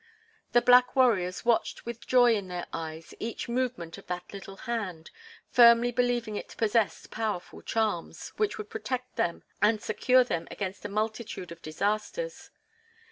The 0.53 0.63
black 0.63 0.95
warriors 0.95 1.45
watched 1.45 1.85
with 1.85 2.07
joy 2.07 2.33
in 2.33 2.47
their 2.47 2.65
eyes 2.73 3.13
each 3.19 3.47
movement 3.47 3.99
of 3.99 4.07
that 4.07 4.33
little 4.33 4.55
hand, 4.57 5.11
firmly 5.51 5.91
believing 5.91 6.35
it 6.35 6.55
possessed 6.57 7.11
powerful 7.11 7.61
"charms," 7.61 8.29
which 8.29 8.57
would 8.57 8.71
protect 8.71 9.15
them 9.15 9.43
and 9.61 9.79
secure 9.79 10.23
them 10.23 10.47
against 10.49 10.85
a 10.85 10.89
multitude 10.89 11.51
of 11.51 11.61
disasters. 11.61 12.49